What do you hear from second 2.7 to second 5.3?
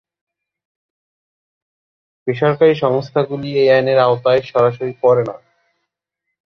সংস্থাগুলি এই আইনের আওতায় সরাসরি পড়ে